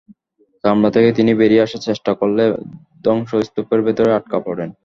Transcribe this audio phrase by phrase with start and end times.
[0.63, 2.43] কামরা থেকে তিনি বেরিয়ে আসার চেষ্টা করলে
[3.05, 4.69] ধ্বংসস্তূপের ভেতর আটকা পড়েন।